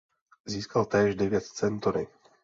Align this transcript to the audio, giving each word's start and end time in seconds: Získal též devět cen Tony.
Získal 0.45 0.85
též 0.85 1.15
devět 1.15 1.45
cen 1.47 1.79
Tony. 1.79 2.07